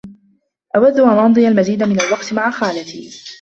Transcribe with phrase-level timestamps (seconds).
[0.75, 3.21] أودّ أن أمضي المزيد من الوقت مع خالتي.